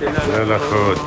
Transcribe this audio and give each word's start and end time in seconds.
להלכות. 0.00 0.97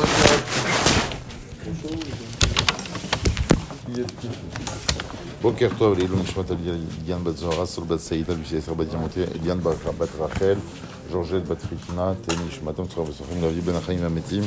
בוקר 5.43 5.69
טוב 5.79 5.99
לעילוי 5.99 6.23
נשמת 6.23 6.51
אליאן 6.51 7.25
בת 7.25 7.37
זוהרה, 7.37 7.67
סול 7.67 7.85
בת 7.85 8.01
סעידה, 8.01 8.35
בשביל 8.35 8.61
עשר 8.61 8.75
בת 8.75 8.93
ימותי, 8.93 9.21
אליאן 9.41 9.61
בת 9.61 10.09
רחל, 10.19 10.55
ג'ורג'ט 11.13 11.49
בת 11.49 11.63
חיתנה, 11.63 12.13
תהא 12.23 12.37
נשמתם 12.49 12.87
צורה 12.87 13.11
וסופרים 13.11 13.43
לאבי 13.43 13.61
בין 13.61 13.75
החיים 13.77 13.99
והמתים, 14.03 14.43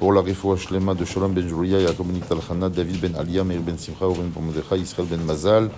pour 0.00 0.12
la 0.14 0.20
רפואה 0.30 0.58
שלמה 0.58 0.92
de 0.92 1.04
Shalom 1.14 1.34
ben 1.34 1.50
Julia, 1.50 1.76
יעקב 1.76 2.02
בן 2.02 2.20
טלחנה, 2.20 2.68
דוד 2.68 2.96
בן 3.00 3.14
עליה, 3.14 3.42
מאיר 3.42 3.60
בן 3.64 3.78
שמחה, 3.78 4.04
אורן 4.04 4.30
בן 4.30 4.42
מרדכי, 4.42 4.76
ישראל 4.76 5.06
בן 5.06 5.26
מזל, 5.26 5.68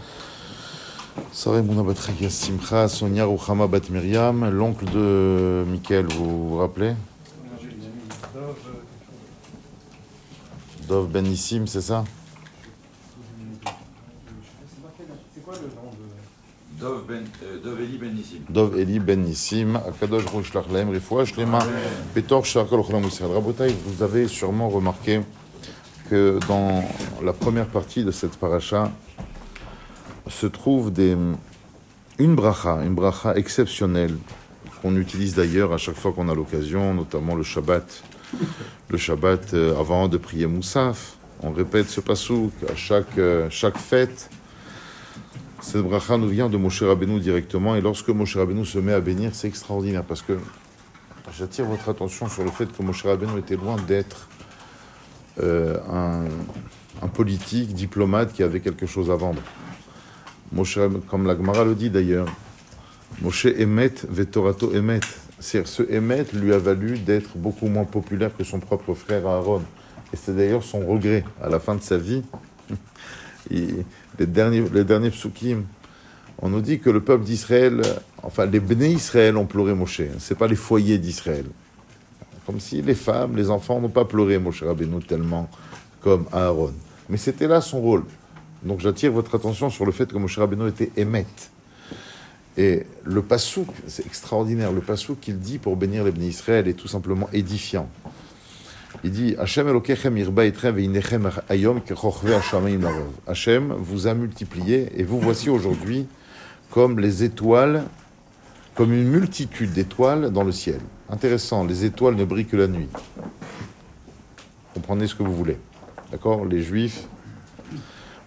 שרה 1.34 1.58
אמונה 1.58 1.82
בת 1.82 1.98
חגיה 1.98 2.30
שמחה, 2.30 2.88
סוניה 2.88 3.24
רוחמה 3.24 3.66
בת 3.66 3.90
מרים, 3.90 4.44
l'oncle 4.44 4.84
de 4.84 5.64
Michael, 5.72 6.12
vous 6.14 6.48
vous 6.48 6.58
rappelez 6.58 7.04
Dov 10.88 11.08
Benissim, 11.08 11.66
c'est 11.66 11.80
ça 11.80 12.04
Dov, 16.78 17.04
ben, 17.08 17.24
euh, 17.42 17.58
Dov 17.64 17.80
Eli 17.80 17.96
Ben 17.96 18.14
Nissim. 18.14 18.40
Dov 18.50 18.78
Eli 18.78 18.98
Benissim, 18.98 19.76
Akadosh 19.76 20.24
vous 23.86 24.02
avez 24.02 24.28
sûrement 24.28 24.68
remarqué 24.68 25.22
que 26.10 26.38
dans 26.46 26.84
la 27.24 27.32
première 27.32 27.66
partie 27.66 28.04
de 28.04 28.10
cette 28.10 28.36
paracha 28.36 28.92
se 30.28 30.46
trouve 30.46 30.92
une 32.18 32.34
bracha, 32.34 32.82
une 32.84 32.94
bracha 32.94 33.34
exceptionnelle 33.36 34.16
qu'on 34.82 34.96
utilise 34.96 35.34
d'ailleurs 35.34 35.72
à 35.72 35.78
chaque 35.78 35.96
fois 35.96 36.12
qu'on 36.12 36.28
a 36.28 36.34
l'occasion, 36.34 36.94
notamment 36.94 37.34
le 37.34 37.42
Shabbat. 37.42 38.02
Le 38.88 38.98
Shabbat 38.98 39.54
euh, 39.54 39.78
avant 39.78 40.08
de 40.08 40.16
prier 40.16 40.46
Moussaf, 40.46 41.16
on 41.42 41.52
répète 41.52 41.88
ce 41.88 42.00
pasouk 42.00 42.52
à 42.70 42.74
chaque, 42.74 43.18
euh, 43.18 43.48
chaque 43.50 43.78
fête. 43.78 44.30
Cette 45.60 45.82
bracha 45.82 46.16
nous 46.16 46.28
vient 46.28 46.48
de 46.48 46.56
Moshe 46.56 46.82
Rabbeinu 46.82 47.18
directement, 47.18 47.74
et 47.74 47.80
lorsque 47.80 48.08
Moshe 48.08 48.36
Rabbeinu 48.36 48.64
se 48.64 48.78
met 48.78 48.92
à 48.92 49.00
bénir, 49.00 49.30
c'est 49.34 49.48
extraordinaire, 49.48 50.04
parce 50.04 50.22
que 50.22 50.38
j'attire 51.36 51.64
votre 51.64 51.88
attention 51.88 52.28
sur 52.28 52.44
le 52.44 52.50
fait 52.50 52.66
que 52.66 52.82
Moshe 52.82 53.04
Rabbeinu 53.04 53.38
était 53.38 53.56
loin 53.56 53.76
d'être 53.76 54.28
euh, 55.42 55.78
un, 57.02 57.08
politique, 57.08 57.74
diplomate 57.74 58.32
qui 58.32 58.42
avait 58.42 58.60
quelque 58.60 58.86
chose 58.86 59.10
à 59.10 59.16
vendre. 59.16 59.42
Moshe, 60.52 60.78
comme 61.08 61.26
la 61.26 61.36
Gemara 61.36 61.64
le 61.64 61.74
dit 61.74 61.90
d'ailleurs, 61.90 62.26
Moshe 63.22 63.46
Emet 63.46 63.94
Vetorato 64.08 64.72
Emet. 64.72 65.00
Ce 65.38 65.82
Emet 65.82 66.26
lui 66.32 66.52
a 66.52 66.58
valu 66.58 66.98
d'être 66.98 67.36
beaucoup 67.36 67.66
moins 67.66 67.84
populaire 67.84 68.30
que 68.36 68.44
son 68.44 68.58
propre 68.58 68.94
frère 68.94 69.26
Aaron. 69.26 69.62
Et 70.12 70.16
c'est 70.16 70.34
d'ailleurs 70.34 70.62
son 70.62 70.86
regret 70.86 71.24
à 71.42 71.48
la 71.48 71.60
fin 71.60 71.74
de 71.74 71.82
sa 71.82 71.98
vie. 71.98 72.22
Les 73.50 74.26
derniers, 74.26 74.64
les 74.72 74.84
on 76.38 76.50
nous 76.50 76.60
dit 76.60 76.80
que 76.80 76.90
le 76.90 77.00
peuple 77.00 77.24
d'Israël, 77.24 77.80
enfin 78.22 78.44
les 78.46 78.60
béné 78.60 78.88
Israël 78.88 79.36
ont 79.36 79.46
pleuré 79.46 79.74
Moshe. 79.74 80.02
C'est 80.18 80.36
pas 80.36 80.46
les 80.46 80.56
foyers 80.56 80.98
d'Israël. 80.98 81.46
Comme 82.44 82.60
si 82.60 82.82
les 82.82 82.94
femmes, 82.94 83.36
les 83.36 83.50
enfants 83.50 83.80
n'ont 83.80 83.88
pas 83.88 84.04
pleuré 84.04 84.38
Moshe 84.38 84.62
Rabbeinu 84.62 85.02
tellement 85.02 85.48
comme 86.02 86.26
Aaron. 86.32 86.74
Mais 87.08 87.16
c'était 87.16 87.46
là 87.46 87.60
son 87.60 87.80
rôle. 87.80 88.04
Donc 88.62 88.80
j'attire 88.80 89.12
votre 89.12 89.34
attention 89.34 89.70
sur 89.70 89.86
le 89.86 89.92
fait 89.92 90.12
que 90.12 90.18
Moshe 90.18 90.38
Rabbeinu 90.38 90.68
était 90.68 90.90
émet. 90.96 91.26
Et 92.56 92.86
le 93.04 93.22
pasouk, 93.22 93.68
c'est 93.86 94.06
extraordinaire. 94.06 94.72
Le 94.72 94.80
pasouk 94.80 95.20
qu'il 95.20 95.38
dit 95.38 95.58
pour 95.58 95.76
bénir 95.76 96.04
les 96.04 96.10
béné 96.10 96.28
Israël 96.28 96.66
est 96.68 96.74
tout 96.74 96.88
simplement 96.88 97.28
édifiant. 97.32 97.88
Il 99.04 99.10
dit 99.10 99.36
Hachem 99.38 99.68
ayom. 101.50 101.80
Hachem 103.26 103.74
vous 103.78 104.06
a 104.06 104.14
multiplié 104.14 104.88
et 104.96 105.02
vous 105.02 105.20
voici 105.20 105.50
aujourd'hui 105.50 106.06
comme 106.70 106.98
les 106.98 107.22
étoiles, 107.22 107.84
comme 108.74 108.92
une 108.92 109.04
multitude 109.04 109.72
d'étoiles 109.72 110.30
dans 110.30 110.44
le 110.44 110.52
ciel. 110.52 110.80
Intéressant, 111.10 111.64
les 111.64 111.84
étoiles 111.84 112.16
ne 112.16 112.24
brillent 112.24 112.46
que 112.46 112.56
la 112.56 112.68
nuit. 112.68 112.88
Comprenez 114.74 115.06
ce 115.06 115.14
que 115.14 115.22
vous 115.22 115.34
voulez. 115.34 115.58
D'accord? 116.10 116.46
Les 116.46 116.62
juifs 116.62 117.04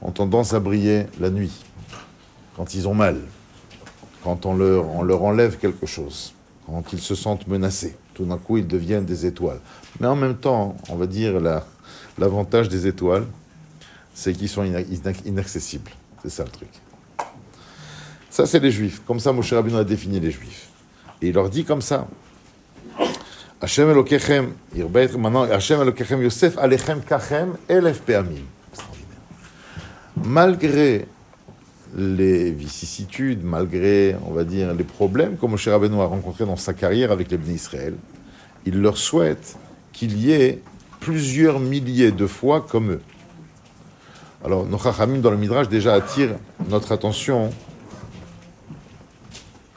ont 0.01 0.11
tendance 0.11 0.53
à 0.53 0.59
briller 0.59 1.07
la 1.19 1.29
nuit, 1.29 1.65
quand 2.55 2.73
ils 2.73 2.87
ont 2.87 2.93
mal, 2.93 3.17
quand 4.23 4.45
on 4.45 4.55
leur, 4.55 5.23
enlève 5.23 5.57
quelque 5.57 5.85
chose, 5.85 6.33
quand 6.65 6.83
ils 6.93 6.99
se 7.01 7.15
sentent 7.15 7.47
menacés. 7.47 7.95
Tout 8.13 8.25
d'un 8.25 8.37
coup, 8.37 8.57
ils 8.57 8.67
deviennent 8.67 9.05
des 9.05 9.25
étoiles. 9.25 9.59
Mais 9.99 10.07
en 10.07 10.15
même 10.15 10.35
temps, 10.35 10.75
on 10.89 10.95
va 10.95 11.05
dire 11.07 11.39
la- 11.39 11.65
l'avantage 12.17 12.67
des 12.69 12.85
étoiles, 12.87 13.25
c'est 14.13 14.33
qu'ils 14.33 14.49
sont 14.49 14.63
ina- 14.63 14.81
ina- 14.81 15.13
inaccessibles. 15.25 15.91
C'est 16.21 16.29
ça 16.29 16.43
le 16.43 16.49
truc. 16.49 16.69
Ça, 18.29 18.45
c'est 18.45 18.59
les 18.59 18.71
juifs. 18.71 19.01
Comme 19.07 19.19
ça, 19.19 19.31
Moshe 19.31 19.53
Rabbeinu 19.53 19.77
a 19.77 19.83
défini 19.83 20.19
les 20.19 20.31
juifs. 20.31 20.67
Et 21.21 21.29
il 21.29 21.33
leur 21.33 21.49
dit 21.49 21.63
comme 21.63 21.81
ça. 21.81 22.07
Hachem 23.61 23.89
Elokechem, 23.89 24.51
et- 24.75 24.83
maintenant, 25.17 25.43
Hachem 25.43 25.81
Elokechem 25.81 26.21
Yosef, 26.23 26.57
Alechem 26.57 27.01
Kachem, 27.01 27.55
Elef 27.67 28.01
Peamim. 28.01 28.43
Malgré 30.23 31.07
les 31.95 32.51
vicissitudes, 32.51 33.43
malgré, 33.43 34.15
on 34.27 34.33
va 34.33 34.43
dire, 34.43 34.73
les 34.73 34.83
problèmes 34.83 35.37
que 35.37 35.45
Moshe 35.45 35.67
Rabbeinu 35.67 35.99
a 36.01 36.05
rencontrés 36.05 36.45
dans 36.45 36.55
sa 36.55 36.73
carrière 36.73 37.11
avec 37.11 37.31
les 37.31 37.37
Bnei 37.37 37.55
Israël, 37.55 37.95
il 38.65 38.81
leur 38.81 38.97
souhaite 38.97 39.57
qu'il 39.91 40.17
y 40.17 40.31
ait 40.31 40.61
plusieurs 40.99 41.59
milliers 41.59 42.11
de 42.11 42.27
fois 42.27 42.61
comme 42.61 42.91
eux. 42.91 43.01
Alors, 44.45 44.65
nos 44.65 44.77
Chachamim 44.77 45.19
dans 45.19 45.31
le 45.31 45.37
Midrash 45.37 45.67
déjà 45.67 45.93
attirent 45.93 46.35
notre 46.69 46.91
attention 46.91 47.49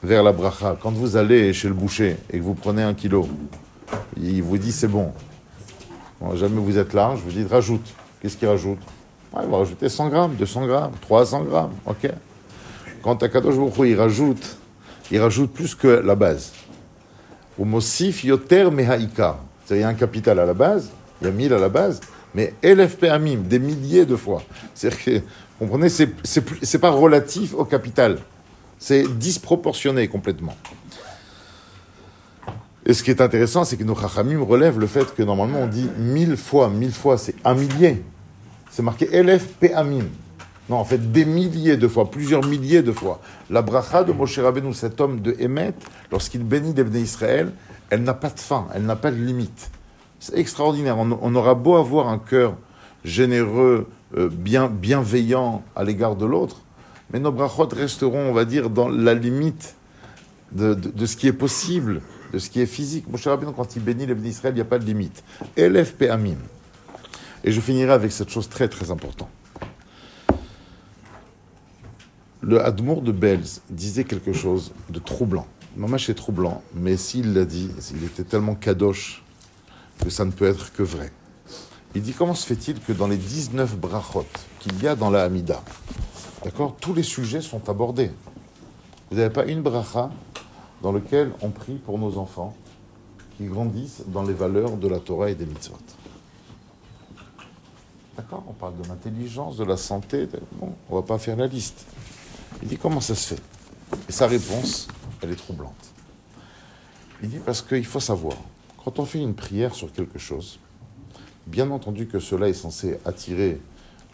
vers 0.02 0.22
la 0.22 0.32
bracha. 0.32 0.76
Quand 0.80 0.92
vous 0.92 1.16
allez 1.16 1.52
chez 1.52 1.68
le 1.68 1.74
boucher 1.74 2.16
et 2.30 2.38
que 2.38 2.42
vous 2.42 2.54
prenez 2.54 2.82
un 2.82 2.94
kilo, 2.94 3.28
il 4.20 4.42
vous 4.42 4.58
dit 4.58 4.72
c'est 4.72 4.88
bon. 4.88 5.12
Jamais 6.34 6.60
vous 6.60 6.78
êtes 6.78 6.92
large, 6.92 7.20
vous 7.24 7.32
dites 7.32 7.50
rajoute. 7.50 7.94
Qu'est-ce 8.20 8.36
qu'il 8.36 8.48
rajoute? 8.48 8.78
Il 9.40 9.48
va 9.48 9.58
rajouter 9.58 9.88
100 9.88 10.08
grammes, 10.08 10.34
200 10.34 10.66
grammes, 10.66 10.92
300 11.00 11.44
grammes, 11.44 11.72
ok. 11.86 12.10
Quand 13.02 13.22
Akadosh 13.22 13.56
Baruch 13.56 13.88
il 13.88 13.98
rajoute, 13.98 14.56
il 15.10 15.20
rajoute 15.20 15.52
plus 15.52 15.74
que 15.74 15.88
la 15.88 16.14
base. 16.14 16.52
Yoter. 17.58 18.68
C'est-à-dire, 18.74 19.36
il 19.70 19.80
y 19.80 19.82
a 19.82 19.88
un 19.88 19.94
capital 19.94 20.38
à 20.38 20.46
la 20.46 20.54
base, 20.54 20.90
il 21.20 21.26
y 21.26 21.30
a 21.30 21.32
1000 21.32 21.52
à 21.52 21.58
la 21.58 21.68
base, 21.68 22.00
mais 22.34 22.54
LFP 22.62 23.04
Amim, 23.04 23.42
des 23.42 23.58
milliers 23.58 24.06
de 24.06 24.16
fois. 24.16 24.42
Vous 24.82 25.20
comprenez, 25.58 25.88
c'est, 25.88 26.10
c'est, 26.24 26.44
c'est 26.62 26.78
pas 26.78 26.90
relatif 26.90 27.54
au 27.54 27.64
capital. 27.64 28.18
C'est 28.78 29.04
disproportionné 29.16 30.08
complètement. 30.08 30.56
Et 32.84 32.94
ce 32.94 33.02
qui 33.02 33.10
est 33.10 33.20
intéressant, 33.20 33.64
c'est 33.64 33.76
que 33.76 33.84
nos 33.84 33.94
Chachamim 33.94 34.42
relèvent 34.42 34.78
le 34.78 34.88
fait 34.88 35.14
que 35.14 35.22
normalement 35.22 35.60
on 35.60 35.66
dit 35.68 35.88
mille 35.98 36.36
fois, 36.36 36.68
mille 36.68 36.92
fois, 36.92 37.16
c'est 37.16 37.36
un 37.44 37.54
millier. 37.54 38.02
C'est 38.72 38.82
marqué 38.82 39.04
LFP 39.04 39.66
Amim. 39.74 40.06
Non, 40.70 40.76
en 40.76 40.84
fait, 40.84 41.12
des 41.12 41.26
milliers 41.26 41.76
de 41.76 41.86
fois, 41.86 42.10
plusieurs 42.10 42.42
milliers 42.42 42.82
de 42.82 42.90
fois. 42.90 43.20
La 43.50 43.60
bracha 43.60 44.02
de 44.02 44.12
Moshe 44.12 44.38
Rabbeinu, 44.38 44.72
cet 44.72 44.98
homme 44.98 45.20
de 45.20 45.36
Hémet, 45.38 45.74
lorsqu'il 46.10 46.42
bénit 46.42 46.72
les 46.72 47.02
Israël, 47.02 47.52
elle 47.90 48.02
n'a 48.02 48.14
pas 48.14 48.30
de 48.30 48.40
fin, 48.40 48.68
elle 48.74 48.86
n'a 48.86 48.96
pas 48.96 49.10
de 49.10 49.16
limite. 49.16 49.70
C'est 50.20 50.38
extraordinaire. 50.38 50.96
On, 50.98 51.34
aura 51.34 51.54
beau 51.54 51.76
avoir 51.76 52.08
un 52.08 52.18
cœur 52.18 52.56
généreux, 53.04 53.88
euh, 54.16 54.30
bien, 54.32 54.68
bienveillant 54.68 55.62
à 55.76 55.84
l'égard 55.84 56.16
de 56.16 56.24
l'autre, 56.24 56.62
mais 57.12 57.18
nos 57.18 57.30
brachot 57.30 57.68
resteront, 57.76 58.30
on 58.30 58.32
va 58.32 58.46
dire, 58.46 58.70
dans 58.70 58.88
la 58.88 59.12
limite 59.12 59.74
de, 60.52 61.04
ce 61.04 61.16
qui 61.18 61.26
est 61.26 61.34
possible, 61.34 62.00
de 62.32 62.38
ce 62.38 62.48
qui 62.48 62.62
est 62.62 62.66
physique. 62.66 63.04
Moshe 63.10 63.26
Rabbeinu, 63.26 63.52
quand 63.54 63.76
il 63.76 63.84
bénit 63.84 64.06
les 64.06 64.14
Israël, 64.26 64.54
il 64.54 64.56
n'y 64.56 64.62
a 64.62 64.64
pas 64.64 64.78
de 64.78 64.86
limite. 64.86 65.22
LFP 65.58 66.04
Amim. 66.04 66.38
Et 67.44 67.52
je 67.52 67.60
finirai 67.60 67.92
avec 67.92 68.12
cette 68.12 68.30
chose 68.30 68.48
très 68.48 68.68
très 68.68 68.90
importante. 68.90 69.28
Le 72.40 72.64
Admour 72.64 73.02
de 73.02 73.12
Belz 73.12 73.62
disait 73.70 74.04
quelque 74.04 74.32
chose 74.32 74.72
de 74.90 74.98
troublant. 74.98 75.46
Mamash 75.76 76.10
est 76.10 76.14
troublant, 76.14 76.62
mais 76.74 76.96
s'il 76.96 77.34
l'a 77.34 77.44
dit, 77.44 77.70
il 77.94 78.04
était 78.04 78.24
tellement 78.24 78.54
kadosh 78.54 79.22
que 80.02 80.10
ça 80.10 80.24
ne 80.24 80.32
peut 80.32 80.46
être 80.46 80.72
que 80.72 80.82
vrai. 80.82 81.12
Il 81.94 82.02
dit 82.02 82.12
comment 82.12 82.34
se 82.34 82.46
fait-il 82.46 82.80
que 82.80 82.92
dans 82.92 83.06
les 83.06 83.16
19 83.16 83.76
brachot 83.78 84.26
qu'il 84.58 84.82
y 84.82 84.88
a 84.88 84.96
dans 84.96 85.10
la 85.10 85.24
Hamida, 85.24 85.62
d'accord, 86.44 86.76
tous 86.80 86.94
les 86.94 87.02
sujets 87.02 87.40
sont 87.40 87.68
abordés? 87.68 88.10
Vous 89.10 89.18
n'avez 89.18 89.32
pas 89.32 89.44
une 89.44 89.62
bracha 89.62 90.10
dans 90.82 90.92
laquelle 90.92 91.32
on 91.42 91.50
prie 91.50 91.76
pour 91.76 91.98
nos 91.98 92.18
enfants 92.18 92.56
qui 93.36 93.44
grandissent 93.44 94.02
dans 94.08 94.22
les 94.22 94.34
valeurs 94.34 94.76
de 94.76 94.88
la 94.88 94.98
Torah 94.98 95.30
et 95.30 95.34
des 95.34 95.46
mitzvot. 95.46 95.76
D'accord 98.16 98.44
On 98.48 98.52
parle 98.52 98.76
de 98.76 98.88
l'intelligence, 98.88 99.56
de 99.56 99.64
la 99.64 99.76
santé. 99.76 100.28
Bon, 100.52 100.74
on 100.90 100.96
va 100.96 101.02
pas 101.02 101.18
faire 101.18 101.36
la 101.36 101.46
liste. 101.46 101.86
Il 102.62 102.68
dit 102.68 102.76
comment 102.76 103.00
ça 103.00 103.14
se 103.14 103.34
fait? 103.34 103.42
Et 104.08 104.12
sa 104.12 104.26
réponse, 104.26 104.88
elle 105.22 105.30
est 105.30 105.36
troublante. 105.36 105.92
Il 107.22 107.30
dit 107.30 107.38
parce 107.38 107.62
qu'il 107.62 107.86
faut 107.86 108.00
savoir 108.00 108.36
Quand 108.84 108.98
on 108.98 109.04
fait 109.04 109.20
une 109.20 109.34
prière 109.34 109.74
sur 109.74 109.92
quelque 109.92 110.18
chose, 110.18 110.58
bien 111.46 111.70
entendu 111.70 112.06
que 112.06 112.18
cela 112.18 112.48
est 112.48 112.54
censé 112.54 112.98
attirer 113.04 113.60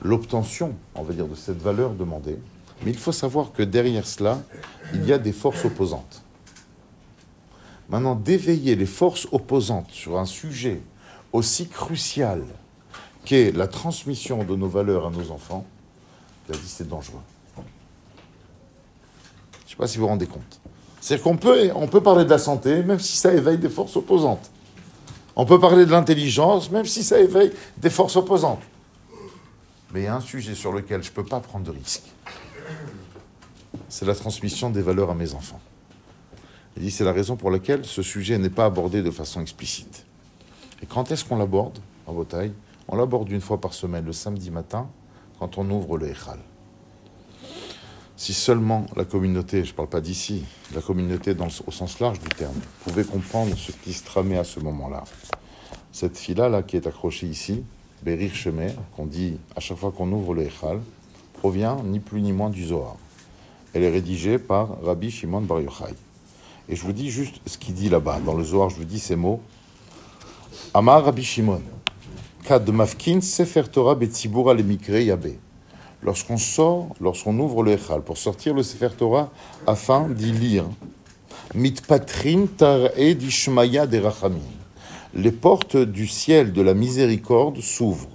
l'obtention, 0.03 0.75
on 0.95 1.03
va 1.03 1.13
dire, 1.13 1.27
de 1.27 1.35
cette 1.35 1.61
valeur 1.61 1.91
demandée, 1.95 2.39
mais 2.85 2.93
il 2.93 2.99
faut 2.99 3.13
savoir 3.13 3.53
que 3.53 3.63
derrière 3.63 4.07
cela, 4.07 4.41
il 4.95 5.05
y 5.05 5.13
a 5.13 5.19
des 5.19 5.33
forces 5.33 5.65
opposantes. 5.65 6.23
Maintenant, 7.89 8.15
d'éveiller 8.15 8.77
les 8.77 8.87
forces 8.87 9.27
opposantes 9.33 9.91
sur 9.91 10.19
un 10.19 10.27
sujet 10.27 10.81
aussi 11.33 11.67
crucial 11.67 12.45
la 13.31 13.67
transmission 13.67 14.45
de 14.45 14.57
nos 14.57 14.69
valeurs 14.69 15.07
à 15.07 15.11
nos 15.11 15.31
enfants, 15.31 15.65
il 16.49 16.55
a 16.55 16.59
dit 16.59 16.67
c'est 16.67 16.89
dangereux. 16.89 17.21
Je 17.57 17.61
ne 17.61 19.71
sais 19.71 19.77
pas 19.77 19.87
si 19.87 19.99
vous 19.99 20.05
vous 20.05 20.09
rendez 20.09 20.27
compte. 20.27 20.61
C'est 21.01 21.23
qu'on 21.23 21.37
peut, 21.37 21.71
on 21.75 21.87
peut 21.87 22.01
parler 22.01 22.25
de 22.25 22.31
la 22.31 22.39
santé, 22.39 22.83
même 22.83 22.99
si 22.99 23.17
ça 23.17 23.33
éveille 23.33 23.59
des 23.59 23.69
forces 23.69 23.97
opposantes. 23.97 24.51
On 25.37 25.45
peut 25.45 25.61
parler 25.61 25.87
de 25.87 25.91
l'intelligence, 25.91 26.71
même 26.71 26.87
si 26.87 27.05
ça 27.05 27.21
éveille 27.21 27.53
des 27.77 27.91
forces 27.91 28.17
opposantes. 28.17 28.63
Mais 29.93 30.01
il 30.01 30.05
y 30.05 30.09
a 30.09 30.17
un 30.17 30.21
sujet 30.21 30.55
sur 30.55 30.73
lequel 30.73 31.03
je 31.03 31.11
ne 31.11 31.15
peux 31.15 31.25
pas 31.25 31.41
prendre 31.41 31.65
de 31.65 31.71
risque. 31.71 32.03
C'est 33.89 34.05
la 34.05 34.15
transmission 34.15 34.71
des 34.71 34.83
valeurs 34.83 35.11
à 35.11 35.15
mes 35.15 35.35
enfants. 35.35 35.61
Il 36.77 36.83
dit 36.83 36.91
c'est 36.91 37.05
la 37.05 37.13
raison 37.13 37.37
pour 37.37 37.51
laquelle 37.51 37.85
ce 37.85 38.03
sujet 38.03 38.39
n'est 38.39 38.51
pas 38.51 38.65
abordé 38.65 39.03
de 39.03 39.11
façon 39.11 39.41
explicite. 39.41 40.05
Et 40.83 40.87
quand 40.87 41.11
est-ce 41.11 41.25
qu'on 41.25 41.37
l'aborde 41.37 41.79
en 42.07 42.15
bataille 42.15 42.53
On 42.89 42.97
l'aborde 42.97 43.31
une 43.31 43.41
fois 43.41 43.61
par 43.61 43.75
semaine, 43.75 44.05
le 44.05 44.13
samedi 44.13 44.51
matin, 44.51 44.89
quand 45.39 45.59
on 45.59 45.71
ouvre 45.71 45.99
le 45.99 46.09
Echal. 46.09 46.39
Si 48.17 48.35
seulement 48.35 48.87
la 48.97 49.05
communauté, 49.05 49.65
je 49.65 49.71
ne 49.71 49.77
parle 49.77 49.89
pas 49.89 50.01
d'ici, 50.01 50.45
la 50.75 50.81
communauté 50.81 51.37
au 51.67 51.71
sens 51.71 52.01
large 52.01 52.19
du 52.19 52.29
terme, 52.31 52.59
pouvait 52.85 53.05
comprendre 53.05 53.57
ce 53.57 53.73
qui 53.73 53.93
se 53.93 54.05
tramait 54.05 54.39
à 54.39 54.45
ce 54.45 54.59
moment-là. 54.61 55.05
Cette 55.93 56.17
fille-là 56.17 56.49
là, 56.49 56.63
qui 56.63 56.77
est 56.77 56.87
accrochée 56.87 57.27
ici, 57.27 57.63
Berir 58.03 58.35
Shemer, 58.35 58.73
qu'on 58.97 59.07
dit 59.07 59.39
à 59.55 59.61
chaque 59.61 59.79
fois 59.79 59.93
qu'on 59.93 60.11
ouvre 60.11 60.35
le 60.35 60.43
Echal, 60.43 60.81
provient 61.35 61.77
ni 61.85 62.01
plus 62.01 62.21
ni 62.23 62.33
moins 62.33 62.51
du 62.51 62.65
Zohar. 62.65 62.97
Elle 63.75 63.83
est 63.83 63.91
rédigée 63.91 64.39
par 64.39 64.83
Rabbi 64.83 65.11
Shimon 65.11 65.43
Bar 65.43 65.61
Yochai. 65.61 65.95
Et 66.69 66.77
je 66.77 66.83
vous 66.83 66.93
dis 66.93 67.11
juste 67.11 67.41
ce 67.47 67.59
qu'il 67.59 67.75
dit 67.75 67.89
là-bas. 67.89 68.19
Dans 68.25 68.35
le 68.35 68.43
Zohar, 68.43 68.71
je 68.71 68.77
vous 68.77 68.85
dis 68.85 68.99
ces 68.99 69.15
mots. 69.15 69.41
Amar 70.75 71.05
Rabbi 71.05 71.23
Shimon. 71.23 71.63
Kad 72.45 72.69
mafkin 72.71 73.21
sefer 73.21 73.69
Torah 73.71 73.95
betzibura 73.95 74.55
le 74.55 74.63
yabe. 75.01 75.35
Lorsqu'on 76.03 76.37
sort, 76.37 76.95
lorsqu'on 77.01 77.39
ouvre 77.39 77.63
le 77.63 77.73
Echal 77.73 78.03
pour 78.03 78.17
sortir 78.17 78.55
le 78.55 78.63
sefer 78.63 78.91
Torah 78.97 79.31
afin 79.67 80.09
d'y 80.09 80.33
lire. 80.33 80.65
Mitpatrin 81.55 82.47
tar'e 82.57 83.15
dishmaya 83.15 83.87
de 83.87 83.99
rachamim. 83.99 84.39
Les 85.15 85.33
portes 85.33 85.77
du 85.77 86.07
ciel 86.07 86.53
de 86.53 86.63
la 86.63 86.75
miséricorde 86.75 87.61
s'ouvrent. 87.61 88.09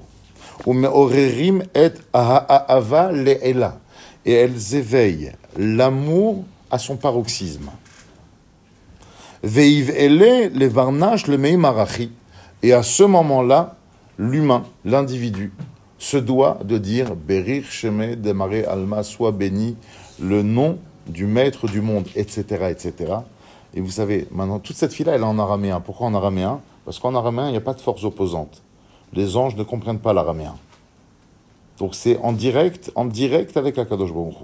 Umeorerim 0.65 1.63
et 1.75 1.91
aha'ava 2.13 3.11
le'ela. 3.11 3.79
Et 4.25 4.33
elles 4.33 4.75
éveillent 4.75 5.33
l'amour 5.57 6.45
à 6.71 6.79
son 6.79 6.95
paroxysme. 6.95 7.69
Veiv 9.43 9.89
ele 9.89 10.51
le 10.53 10.67
varnash 10.67 11.27
le 11.27 11.37
marachi. 11.57 12.11
Et 12.61 12.71
à 12.71 12.81
ce 12.81 13.03
moment-là, 13.03 13.75
l'humain, 14.17 14.63
l'individu, 14.85 15.51
se 15.97 16.17
doit 16.17 16.59
de 16.63 16.77
dire 16.77 17.15
Berir 17.15 17.63
Sheme 17.65 18.15
Demare 18.15 18.67
Alma, 18.67 19.03
soit 19.03 19.31
béni 19.31 19.75
le 20.19 20.43
nom 20.43 20.77
du 21.07 21.25
maître 21.25 21.67
du 21.67 21.81
monde, 21.81 22.07
etc., 22.15 22.67
etc. 22.69 23.13
Et 23.73 23.81
vous 23.81 23.89
savez, 23.89 24.27
maintenant, 24.31 24.59
toute 24.59 24.75
cette 24.75 24.93
fille-là, 24.93 25.13
elle 25.13 25.21
est 25.21 25.25
en 25.25 25.39
araméen. 25.39 25.79
Pourquoi 25.79 26.07
en 26.07 26.13
araméen? 26.13 26.59
Parce 26.85 26.99
qu'en 26.99 27.15
araméen, 27.15 27.47
il 27.47 27.51
n'y 27.51 27.57
a 27.57 27.61
pas 27.61 27.73
de 27.73 27.81
force 27.81 28.03
opposante. 28.03 28.61
Les 29.13 29.37
anges 29.37 29.55
ne 29.55 29.63
comprennent 29.63 29.99
pas 29.99 30.13
l'araméen. 30.13 30.55
Donc 31.79 31.95
c'est 31.95 32.17
en 32.19 32.33
direct, 32.33 32.91
en 32.95 33.05
direct 33.05 33.57
avec 33.57 33.77
Akadosh 33.77 34.13
Baruch 34.13 34.35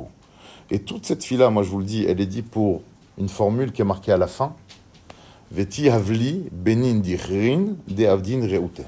Et 0.71 0.79
toute 0.79 1.05
cette 1.05 1.23
fille-là, 1.23 1.49
moi 1.49 1.63
je 1.63 1.69
vous 1.69 1.79
le 1.79 1.85
dis, 1.85 2.05
elle 2.07 2.19
est 2.21 2.25
dit 2.25 2.41
pour 2.41 2.81
une 3.17 3.29
formule 3.29 3.71
qui 3.71 3.81
est 3.81 3.85
marquée 3.85 4.11
à 4.11 4.17
la 4.17 4.27
fin, 4.27 4.55
Veti 5.51 5.89
havli 5.89 6.47
benin 6.51 6.99
de 6.99 8.05
avdin 8.05 8.41
reute. 8.41 8.81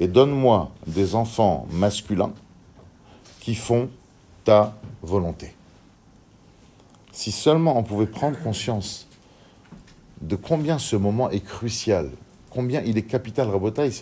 Et 0.00 0.08
donne-moi 0.08 0.70
des 0.86 1.14
enfants 1.14 1.66
masculins 1.70 2.32
qui 3.40 3.54
font 3.54 3.88
ta 4.44 4.74
volonté. 5.02 5.54
Si 7.12 7.30
seulement 7.30 7.78
on 7.78 7.82
pouvait 7.82 8.06
prendre 8.06 8.38
conscience 8.42 9.06
de 10.22 10.36
combien 10.36 10.78
ce 10.78 10.96
moment 10.96 11.30
est 11.30 11.44
crucial, 11.44 12.10
combien 12.50 12.82
il 12.82 12.98
est 12.98 13.02
capital, 13.02 13.48
Rabotaï, 13.48 13.92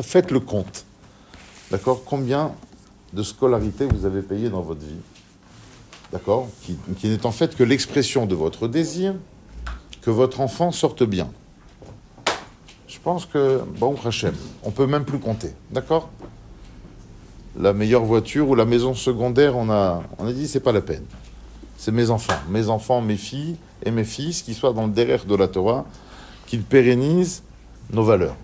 faites 0.00 0.30
le 0.30 0.40
compte. 0.40 0.84
D'accord? 1.70 2.02
Combien 2.04 2.52
de 3.12 3.22
scolarité 3.22 3.86
vous 3.86 4.04
avez 4.04 4.22
payé 4.22 4.48
dans 4.48 4.62
votre 4.62 4.80
vie? 4.80 5.00
D'accord? 6.12 6.48
Qui 6.62 7.08
n'est 7.08 7.26
en 7.26 7.32
fait 7.32 7.54
que 7.54 7.62
l'expression 7.62 8.26
de 8.26 8.34
votre 8.34 8.68
désir 8.68 9.14
que 10.00 10.10
votre 10.10 10.40
enfant 10.40 10.70
sorte 10.70 11.02
bien. 11.02 11.28
Je 13.06 13.12
pense 13.12 13.24
que, 13.24 13.62
bon, 13.78 13.94
Hachem, 14.04 14.34
on 14.64 14.72
peut 14.72 14.88
même 14.88 15.04
plus 15.04 15.20
compter. 15.20 15.52
D'accord? 15.70 16.08
La 17.56 17.72
meilleure 17.72 18.04
voiture 18.04 18.48
ou 18.48 18.56
la 18.56 18.64
maison 18.64 18.94
secondaire, 18.94 19.56
on 19.56 19.70
a, 19.70 20.02
on 20.18 20.26
a 20.26 20.32
dit, 20.32 20.48
c'est 20.48 20.58
pas 20.58 20.72
la 20.72 20.80
peine. 20.80 21.04
C'est 21.78 21.92
mes 21.92 22.10
enfants. 22.10 22.34
Mes 22.48 22.68
enfants, 22.68 23.00
mes 23.00 23.16
filles 23.16 23.58
et 23.84 23.92
mes 23.92 24.02
fils 24.02 24.42
qui 24.42 24.54
soient 24.54 24.72
dans 24.72 24.86
le 24.86 24.92
derrière 24.92 25.24
de 25.24 25.36
la 25.36 25.46
Torah, 25.46 25.86
qu'ils 26.48 26.64
pérennisent 26.64 27.44
nos 27.92 28.02
valeurs. 28.02 28.34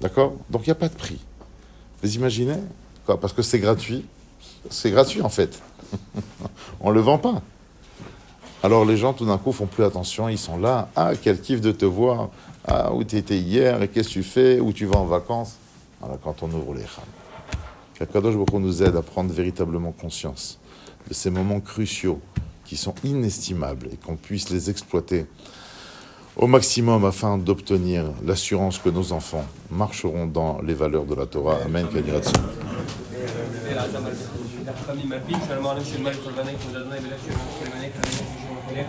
D'accord? 0.00 0.32
Donc 0.48 0.62
il 0.62 0.70
n'y 0.70 0.72
a 0.72 0.76
pas 0.76 0.88
de 0.88 0.96
prix. 0.96 1.20
Vous 2.02 2.14
imaginez? 2.14 2.56
Parce 3.04 3.34
que 3.34 3.42
c'est 3.42 3.58
gratuit. 3.58 4.06
C'est 4.70 4.90
gratuit 4.90 5.20
en 5.20 5.28
fait. 5.28 5.60
on 6.80 6.88
ne 6.88 6.94
le 6.94 7.00
vend 7.00 7.18
pas. 7.18 7.42
Alors 8.62 8.86
les 8.86 8.96
gens, 8.96 9.12
tout 9.12 9.26
d'un 9.26 9.38
coup, 9.38 9.52
font 9.52 9.66
plus 9.66 9.84
attention, 9.84 10.30
ils 10.30 10.38
sont 10.38 10.56
là. 10.56 10.88
Ah, 10.96 11.12
quel 11.20 11.40
kiff 11.40 11.60
de 11.60 11.72
te 11.72 11.84
voir. 11.84 12.30
Ah, 12.66 12.92
où 12.92 13.04
tu 13.04 13.16
étais 13.16 13.38
hier, 13.38 13.80
et 13.82 13.88
qu'est-ce 13.88 14.08
que 14.08 14.14
tu 14.14 14.22
fais, 14.24 14.58
où 14.58 14.72
tu 14.72 14.86
vas 14.86 14.98
en 14.98 15.04
vacances? 15.04 15.54
Voilà, 16.00 16.18
quand 16.22 16.42
on 16.42 16.46
ouvre 16.46 16.74
les 16.74 16.80
khams. 16.80 17.04
Qu'Akadosh 17.94 18.34
beaucoup 18.34 18.58
nous 18.58 18.82
aide 18.82 18.96
à 18.96 19.02
prendre 19.02 19.32
véritablement 19.32 19.92
conscience 19.92 20.58
de 21.08 21.14
ces 21.14 21.30
moments 21.30 21.60
cruciaux 21.60 22.20
qui 22.64 22.76
sont 22.76 22.94
inestimables 23.04 23.88
et 23.92 23.96
qu'on 23.96 24.16
puisse 24.16 24.50
les 24.50 24.68
exploiter 24.68 25.26
au 26.36 26.46
maximum 26.46 27.04
afin 27.04 27.38
d'obtenir 27.38 28.04
l'assurance 28.24 28.78
que 28.78 28.90
nos 28.90 29.12
enfants 29.12 29.44
marcheront 29.70 30.26
dans 30.26 30.60
les 30.60 30.74
valeurs 30.74 31.04
de 31.04 31.14
la 31.14 31.26
Torah. 31.26 31.58
Amen. 31.64 31.86